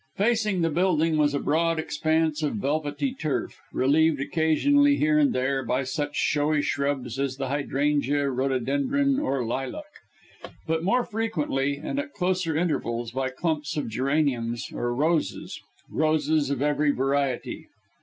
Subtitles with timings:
[0.17, 5.63] Facing the building was a broad expanse of velvety turf, relieved occasionally, here and there,
[5.63, 9.85] by such showy shrubs as the hydrangea, rhododendron, or lilac;
[10.65, 15.59] but more frequently, and at closer intervals, by clumps of geraniums, or roses
[15.91, 17.67] roses of every variety.